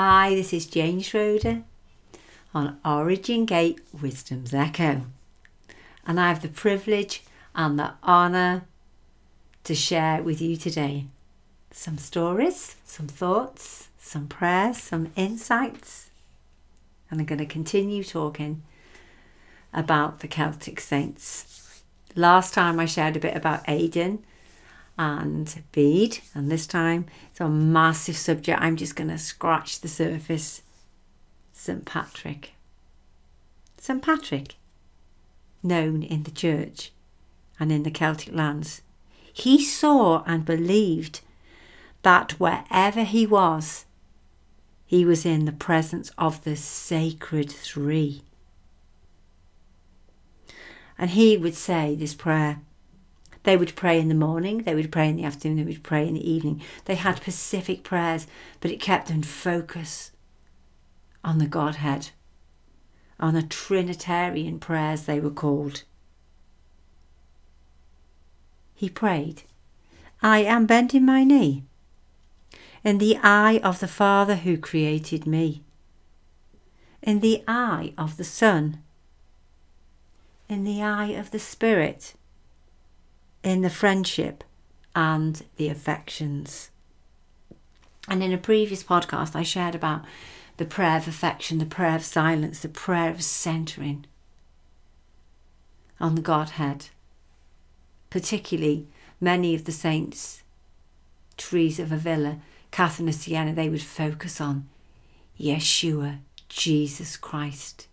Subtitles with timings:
[0.00, 1.64] Hi, this is Jane Schroeder
[2.54, 5.06] on Origin Gate Wisdom's Echo.
[6.06, 8.62] And I have the privilege and the honour
[9.64, 11.06] to share with you today
[11.72, 16.10] some stories, some thoughts, some prayers, some insights.
[17.10, 18.62] And I'm going to continue talking
[19.74, 21.82] about the Celtic saints.
[22.14, 24.24] Last time I shared a bit about Aidan
[24.98, 28.60] and Bede, and this time it's a massive subject.
[28.60, 30.62] I'm just going to scratch the surface.
[31.52, 31.84] St.
[31.84, 32.52] Patrick.
[33.78, 34.02] St.
[34.02, 34.56] Patrick,
[35.62, 36.92] known in the church
[37.60, 38.82] and in the Celtic lands,
[39.32, 41.20] he saw and believed
[42.02, 43.84] that wherever he was,
[44.86, 48.22] he was in the presence of the sacred three.
[50.96, 52.60] And he would say this prayer
[53.48, 56.06] they would pray in the morning, they would pray in the afternoon, they would pray
[56.06, 56.60] in the evening.
[56.84, 58.26] They had specific prayers,
[58.60, 60.12] but it kept them focused
[61.24, 62.10] on the Godhead,
[63.18, 65.84] on the Trinitarian prayers they were called.
[68.74, 69.44] He prayed,
[70.20, 71.64] I am bending my knee
[72.84, 75.62] in the eye of the Father who created me,
[77.02, 78.82] in the eye of the Son,
[80.50, 82.12] in the eye of the Spirit
[83.42, 84.44] in the friendship
[84.94, 86.70] and the affections.
[88.08, 90.04] And in a previous podcast, I shared about
[90.56, 94.06] the prayer of affection, the prayer of silence, the prayer of centering
[96.00, 96.86] on the Godhead.
[98.10, 98.88] Particularly,
[99.20, 100.42] many of the saints,
[101.36, 102.38] Teresa of Avila,
[102.70, 104.68] Catherine of Siena, they would focus on
[105.38, 107.86] Yeshua, Jesus Christ.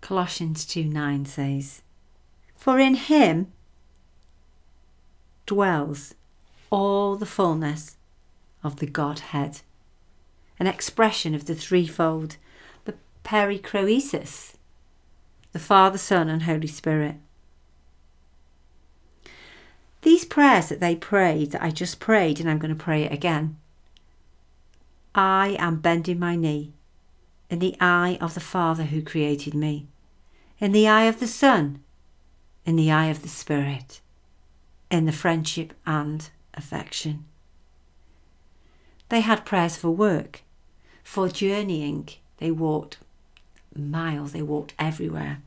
[0.00, 1.82] Colossians 2 9 says,
[2.56, 3.52] for in him
[5.46, 6.14] dwells
[6.70, 7.96] all the fullness
[8.64, 9.60] of the Godhead,
[10.58, 12.36] an expression of the threefold,
[12.84, 14.54] the perichoresis,
[15.52, 17.16] the Father, Son, and Holy Spirit.
[20.02, 23.12] These prayers that they prayed, that I just prayed, and I'm going to pray it
[23.12, 23.56] again.
[25.14, 26.72] I am bending my knee
[27.48, 29.86] in the eye of the Father who created me,
[30.58, 31.82] in the eye of the Son
[32.66, 34.00] in the eye of the Spirit,
[34.90, 37.24] in the friendship and affection.
[39.08, 40.42] They had prayers for work,
[41.04, 42.98] for journeying, they walked
[43.74, 45.40] miles, they walked everywhere.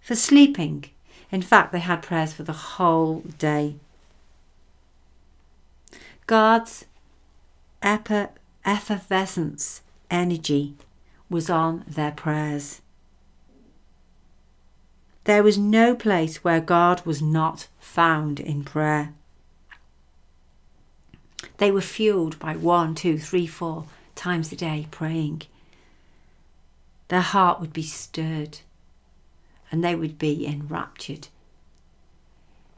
[0.00, 0.86] For sleeping,
[1.30, 3.76] in fact, they had prayers for the whole day.
[6.26, 6.86] God's
[7.82, 10.74] effervescence energy
[11.28, 12.80] was on their prayers.
[15.28, 19.12] There was no place where God was not found in prayer.
[21.58, 23.84] They were fueled by one, two, three, four
[24.14, 25.42] times a day praying.
[27.08, 28.60] Their heart would be stirred
[29.70, 31.28] and they would be enraptured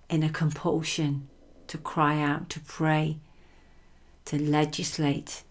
[0.08, 1.28] in a compulsion
[1.68, 3.18] to cry out, to pray,
[4.24, 5.44] to legislate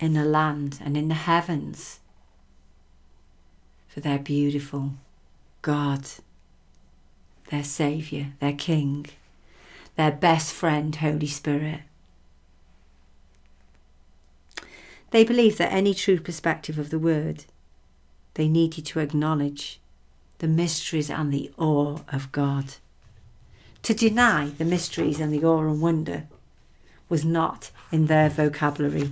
[0.00, 2.00] in the land and in the heavens
[3.86, 4.94] for their beautiful
[5.66, 6.06] God,
[7.50, 9.06] their Saviour, their King,
[9.96, 11.80] their best friend, Holy Spirit.
[15.10, 17.46] They believed that any true perspective of the Word,
[18.34, 19.80] they needed to acknowledge
[20.38, 22.74] the mysteries and the awe of God.
[23.82, 26.28] To deny the mysteries and the awe and wonder
[27.08, 29.10] was not in their vocabulary.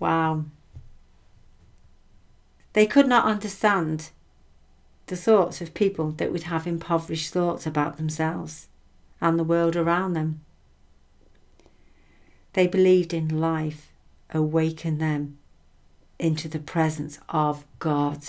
[0.00, 0.46] Wow.
[2.72, 4.10] They could not understand
[5.06, 8.68] the thoughts of people that would have impoverished thoughts about themselves
[9.20, 10.40] and the world around them.
[12.54, 13.92] They believed in life
[14.30, 15.38] awaken them
[16.18, 18.20] into the presence of God.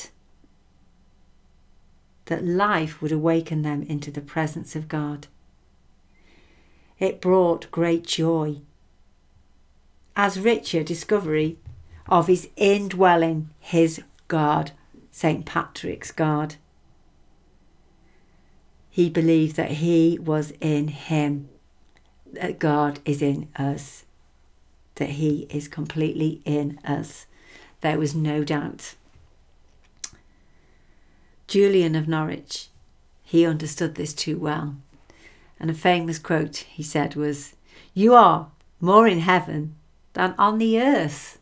[2.25, 5.27] That life would awaken them into the presence of God.
[6.99, 8.57] It brought great joy.
[10.15, 11.57] As richer discovery
[12.07, 14.01] of his indwelling, his
[14.33, 14.71] God,
[15.11, 15.45] St.
[15.45, 16.55] Patrick's God.
[18.89, 21.49] He believed that he was in him,
[22.31, 24.05] that God is in us,
[24.95, 27.27] that he is completely in us.
[27.81, 28.95] There was no doubt.
[31.45, 32.69] Julian of Norwich,
[33.21, 34.77] he understood this too well.
[35.59, 37.53] And a famous quote he said was,
[37.93, 38.49] You are
[38.81, 39.75] more in heaven
[40.13, 41.37] than on the earth.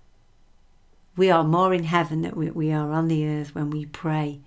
[1.15, 4.39] We are more in heaven than we, we are on the earth when we pray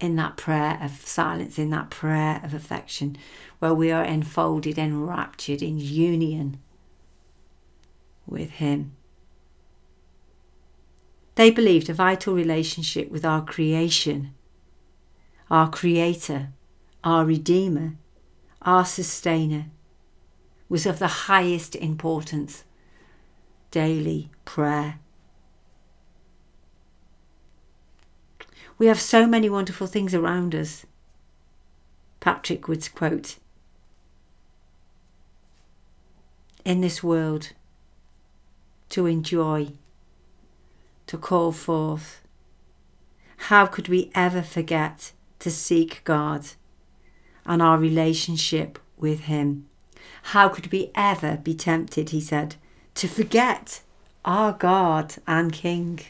[0.00, 3.16] in that prayer of silence, in that prayer of affection,
[3.58, 6.58] where we are enfolded, enraptured in union
[8.26, 8.92] with Him.
[11.34, 14.34] They believed a vital relationship with our creation,
[15.50, 16.48] our Creator,
[17.04, 17.94] our Redeemer,
[18.62, 19.66] our Sustainer,
[20.68, 22.64] was of the highest importance.
[23.70, 24.98] Daily prayer.
[28.78, 30.86] We have so many wonderful things around us.
[32.20, 33.36] Patrick Wood's quote
[36.64, 37.52] In this world,
[38.90, 39.72] to enjoy
[41.08, 42.20] to call forth.
[43.48, 46.48] How could we ever forget to seek God
[47.46, 49.68] and our relationship with Him?
[50.34, 52.56] How could we ever be tempted, he said,
[52.94, 53.80] to forget
[54.24, 56.00] our God and King?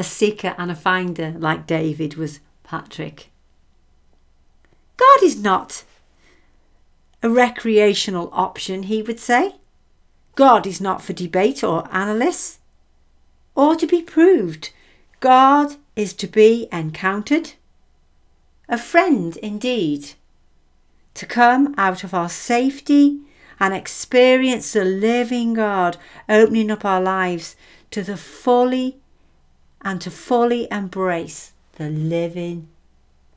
[0.00, 3.28] A seeker and a finder like David was Patrick.
[4.96, 5.84] God is not
[7.22, 9.56] a recreational option, he would say.
[10.36, 12.60] God is not for debate or analysis
[13.54, 14.70] or to be proved.
[15.20, 17.52] God is to be encountered,
[18.70, 20.12] a friend indeed,
[21.12, 23.20] to come out of our safety
[23.58, 27.54] and experience the living God opening up our lives
[27.90, 28.99] to the fully
[29.82, 32.68] and to fully embrace the living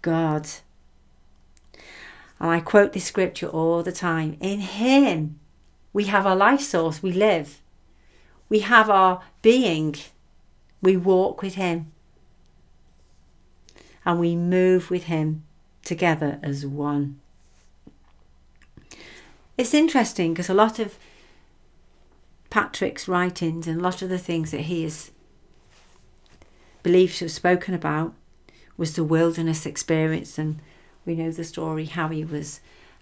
[0.02, 0.48] God.
[2.40, 4.38] And I quote this scripture all the time.
[4.42, 5.40] In Him,
[5.94, 7.62] we have our life source, we live.
[8.50, 9.96] We have our being.
[10.82, 11.92] We walk with Him.
[14.06, 15.44] And we move with Him
[15.84, 17.20] together as one.
[19.58, 20.98] It's interesting because a lot of
[22.50, 25.12] Patrick's writings and a lot of the things that he is
[26.84, 28.14] believed to have spoken about
[28.78, 30.60] was the wilderness experience and
[31.06, 32.60] we know the story how he was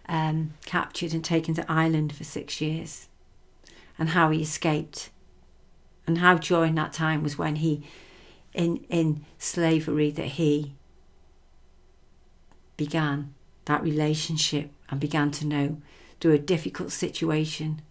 [0.07, 3.07] um, captured and taken to Ireland for six years
[3.97, 5.09] and how he escaped
[6.07, 7.83] and how during that time was when he
[8.53, 10.73] in in slavery that he
[12.75, 13.33] began
[13.65, 15.77] that relationship and began to know
[16.19, 17.81] through a difficult situation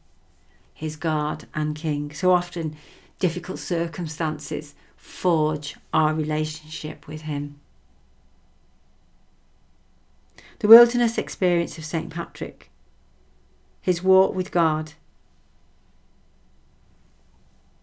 [0.80, 2.10] his God and King.
[2.10, 2.74] So often
[3.18, 7.58] difficult circumstances forge our relationship with him.
[10.58, 12.10] The wilderness experience of St.
[12.10, 12.70] Patrick,
[13.80, 14.92] his walk with God,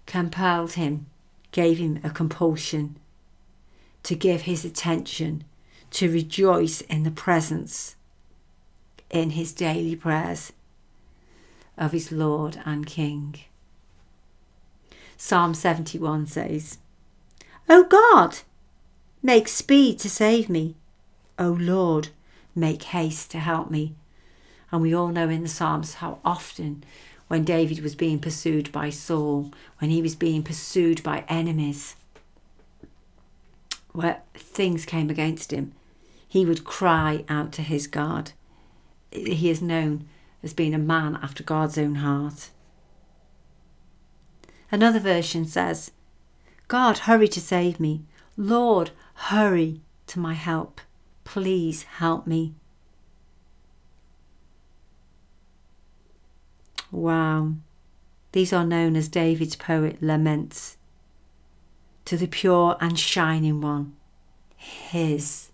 [0.05, 1.07] compelled him,
[1.51, 2.97] gave him a compulsion
[4.03, 5.43] to give his attention,
[5.89, 7.95] to rejoice in the presence,
[9.09, 10.53] in his daily prayers
[11.77, 13.35] of his Lord and King.
[15.17, 16.77] Psalm 71 says,
[17.69, 18.39] O God,
[19.21, 20.75] make speed to save me.
[21.37, 22.09] O Lord,
[22.55, 23.93] make haste to help me.
[24.71, 26.83] And we all know in the Psalms how often
[27.27, 31.95] when David was being pursued by Saul, when he was being pursued by enemies,
[33.91, 35.73] where things came against him,
[36.27, 38.31] he would cry out to his God.
[39.11, 40.07] He is known
[40.43, 42.49] as being a man after God's own heart.
[44.71, 45.91] Another version says,
[46.67, 48.03] God, hurry to save me.
[48.35, 50.81] Lord, hurry to my help.
[51.23, 52.53] Please help me.
[56.91, 57.53] Wow.
[58.31, 60.77] These are known as David's poet laments
[62.05, 63.93] to the pure and shining one,
[64.55, 65.51] his,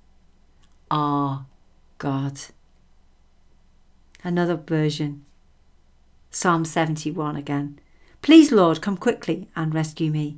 [0.91, 1.46] our
[1.98, 2.39] God.
[4.24, 5.25] Another version,
[6.29, 7.79] Psalm 71 again.
[8.22, 10.38] Please, Lord, come quickly and rescue me.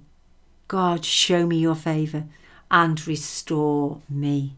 [0.67, 2.25] God, show me your favour
[2.71, 4.55] and restore me.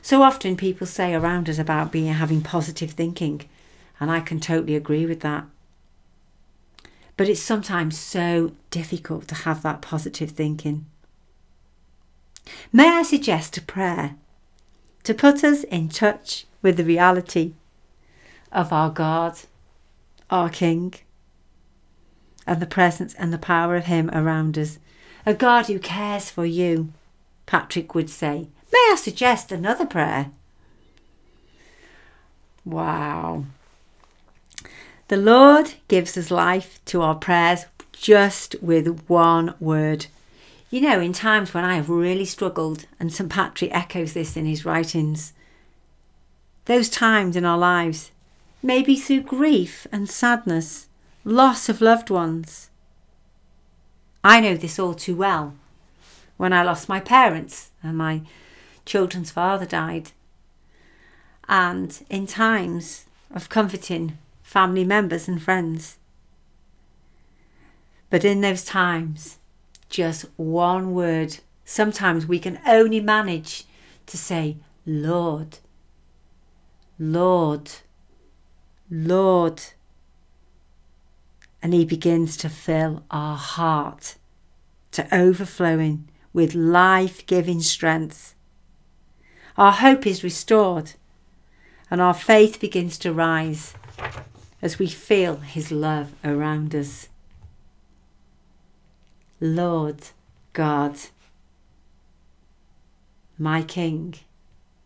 [0.00, 3.42] So often people say around us about being having positive thinking,
[4.00, 5.44] and I can totally agree with that.
[7.16, 10.86] But it's sometimes so difficult to have that positive thinking.
[12.72, 14.16] May I suggest a prayer
[15.04, 17.52] to put us in touch with the reality
[18.50, 19.38] of our God,
[20.30, 20.94] our King,
[22.46, 24.78] and the presence and the power of Him around us.
[25.24, 26.92] A God who cares for you,
[27.46, 30.30] Patrick would say, May I suggest another prayer?
[32.64, 33.44] Wow.
[35.08, 40.06] The Lord gives us life to our prayers just with one word.
[40.70, 43.28] You know, in times when I have really struggled, and St.
[43.28, 45.34] Patrick echoes this in his writings,
[46.64, 48.10] those times in our lives,
[48.62, 50.86] maybe through grief and sadness,
[51.24, 52.70] loss of loved ones.
[54.24, 55.54] I know this all too well
[56.36, 58.22] when I lost my parents and my
[58.84, 60.12] children's father died.
[61.48, 65.96] And in times of comforting family members and friends.
[68.10, 69.38] But in those times,
[69.88, 73.64] just one word, sometimes we can only manage
[74.06, 75.58] to say, Lord,
[76.98, 77.70] Lord,
[78.90, 79.62] Lord.
[81.62, 84.16] And He begins to fill our heart
[84.92, 88.34] to overflowing with life giving strength.
[89.56, 90.92] Our hope is restored
[91.90, 93.74] and our faith begins to rise
[94.62, 97.08] as we feel His love around us.
[99.40, 99.98] Lord
[100.52, 100.96] God,
[103.38, 104.14] my King,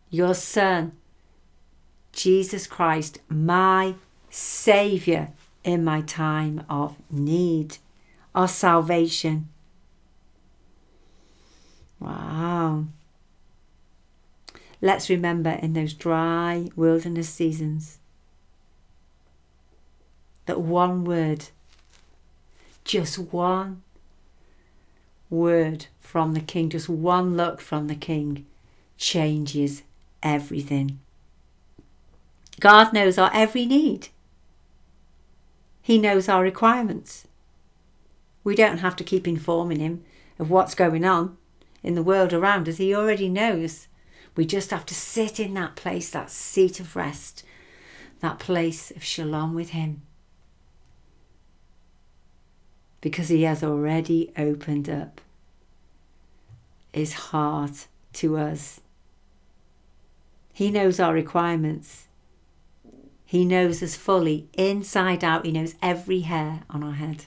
[0.09, 0.93] your Son,
[2.11, 3.95] Jesus Christ, my
[4.29, 5.29] Saviour
[5.67, 7.77] in my time of need,
[8.33, 9.49] our salvation.
[11.99, 12.85] Wow.
[14.81, 17.99] Let's remember in those dry wilderness seasons
[20.45, 21.49] that one word,
[22.85, 23.83] just one
[25.29, 28.45] word from the King, just one look from the King
[28.97, 29.83] changes
[30.23, 30.99] everything.
[32.61, 34.07] God knows our every need.
[35.87, 37.29] He knows our requirements.
[38.43, 40.03] We don't have to keep informing Him
[40.37, 41.37] of what's going on
[41.81, 42.75] in the world around us.
[42.75, 43.87] He already knows.
[44.35, 47.45] We just have to sit in that place, that seat of rest,
[48.19, 50.01] that place of shalom with Him.
[52.99, 55.21] Because He has already opened up
[56.91, 58.81] His heart to us.
[60.51, 62.06] He knows our requirements.
[63.27, 65.45] He knows us fully, inside out.
[65.45, 67.25] He knows every hair on our head.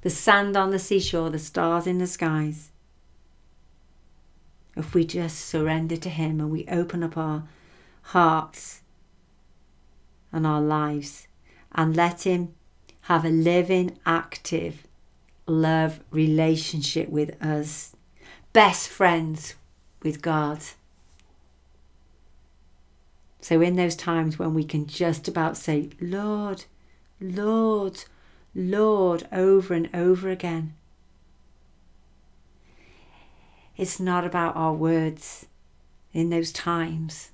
[0.00, 2.72] The sand on the seashore, the stars in the skies
[4.76, 7.44] if we just surrender to Him and we open up our
[8.02, 8.82] hearts
[10.32, 11.28] and our lives
[11.72, 12.54] and let Him
[13.02, 14.86] have a living, active
[15.46, 17.94] love relationship with us,
[18.52, 19.54] best friends
[20.02, 20.60] with God.
[23.44, 26.64] So, in those times when we can just about say, Lord,
[27.20, 28.04] Lord,
[28.54, 30.72] Lord, over and over again,
[33.76, 35.44] it's not about our words
[36.14, 37.32] in those times.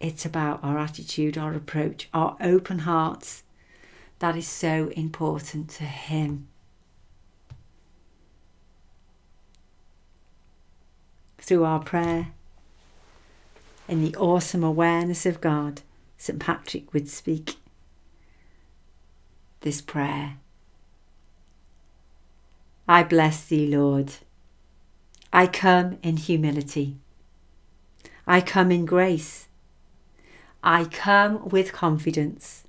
[0.00, 3.44] It's about our attitude, our approach, our open hearts.
[4.18, 6.48] That is so important to Him.
[11.38, 12.32] Through our prayer,
[13.88, 15.82] in the awesome awareness of God,
[16.16, 16.38] St.
[16.38, 17.56] Patrick would speak
[19.60, 20.36] this prayer
[22.86, 24.14] I bless thee, Lord
[25.32, 26.96] I come in humility.
[28.26, 29.48] I come in grace.
[30.62, 32.64] I come with confidence.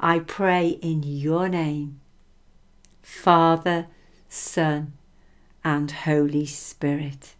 [0.00, 2.00] I pray in your name,
[3.02, 3.86] Father,
[4.28, 4.94] Son,
[5.62, 7.34] and Holy Spirit.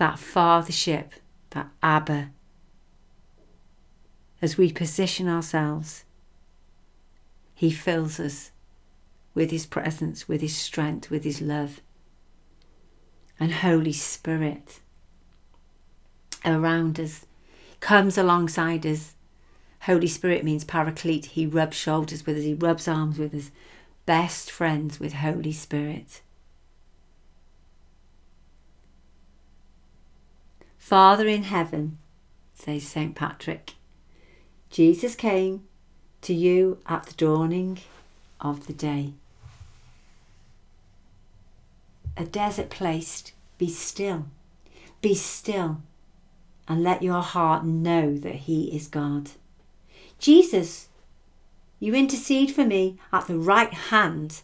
[0.00, 1.10] That fathership,
[1.50, 2.30] that Abba,
[4.40, 6.04] as we position ourselves,
[7.54, 8.50] He fills us
[9.34, 11.82] with His presence, with His strength, with His love
[13.38, 14.80] and Holy Spirit
[16.46, 17.26] around us,
[17.80, 19.14] comes alongside us.
[19.82, 21.26] Holy Spirit means paraclete.
[21.26, 23.50] He rubs shoulders with us, he rubs arms with us.
[24.06, 26.22] Best friends with Holy Spirit.
[30.90, 31.98] Father in heaven,
[32.52, 33.14] says St.
[33.14, 33.74] Patrick,
[34.70, 35.62] Jesus came
[36.20, 37.78] to you at the dawning
[38.40, 39.12] of the day
[42.16, 43.22] a desert place,
[43.56, 44.26] be still.
[45.00, 45.80] Be still
[46.66, 49.30] and let your heart know that He is God.
[50.18, 50.88] Jesus,
[51.78, 54.42] you intercede for me at the right hand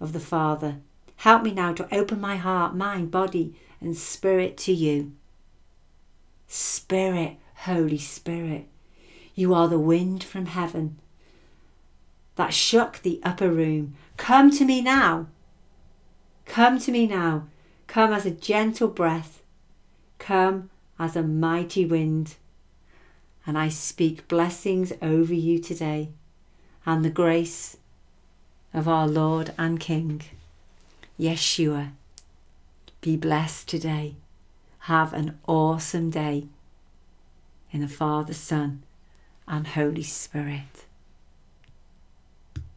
[0.00, 0.80] of the Father.
[1.16, 5.12] Help me now to open my heart, mind, body, and spirit to you.
[6.48, 8.66] Spirit, Holy Spirit,
[9.34, 10.98] you are the wind from heaven
[12.36, 13.94] that shook the upper room.
[14.16, 15.28] Come to me now
[16.48, 17.46] Come to me now.
[17.86, 19.42] Come as a gentle breath.
[20.18, 22.34] Come as a mighty wind.
[23.46, 26.10] And I speak blessings over you today
[26.84, 27.76] and the grace
[28.74, 30.22] of our Lord and King,
[31.18, 31.92] Yeshua.
[33.00, 34.16] Be blessed today.
[34.88, 36.46] Have an awesome day
[37.70, 38.84] in the Father, Son,
[39.46, 40.86] and Holy Spirit.